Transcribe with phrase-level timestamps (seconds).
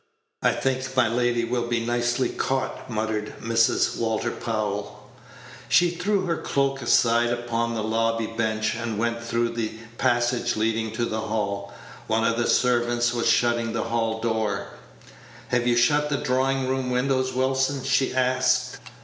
[0.41, 3.99] "I think my lady will be nicely caught," muttered Mrs.
[3.99, 5.07] Walter Powell.
[5.69, 9.69] She threw her cloak aside upon the lobby bench, and went through a
[9.99, 11.71] passage leading to the hall.
[12.07, 14.69] One of the servants was shutting the hall door.
[15.49, 18.79] "Have you shut the drawing room windows, Wilson?" she asked.